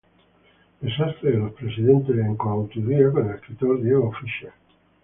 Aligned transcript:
El 0.81 0.91
Sastre 0.97 1.29
de 1.29 1.37
los 1.37 1.53
Presidentes, 1.53 2.17
en 2.17 2.35
coautoría 2.35 3.11
con 3.11 3.29
el 3.29 3.35
escritor 3.35 3.83
Diego 3.83 4.11
Fischer. 4.13 4.51